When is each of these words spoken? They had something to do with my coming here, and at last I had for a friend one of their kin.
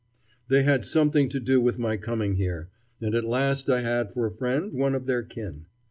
They 0.47 0.63
had 0.63 0.83
something 0.83 1.29
to 1.29 1.39
do 1.39 1.61
with 1.61 1.77
my 1.77 1.95
coming 1.95 2.37
here, 2.37 2.69
and 2.99 3.13
at 3.13 3.23
last 3.23 3.69
I 3.69 3.81
had 3.81 4.11
for 4.11 4.25
a 4.25 4.31
friend 4.35 4.73
one 4.73 4.95
of 4.95 5.05
their 5.05 5.21
kin. 5.21 5.67